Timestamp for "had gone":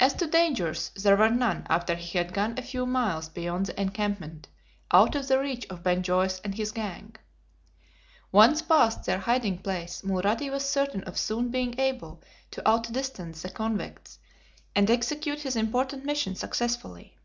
2.16-2.54